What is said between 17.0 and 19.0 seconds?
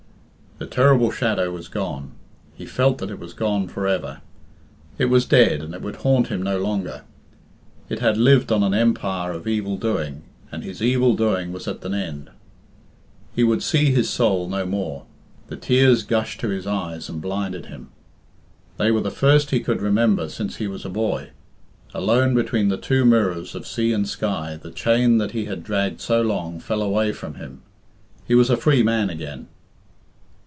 and blinded him. They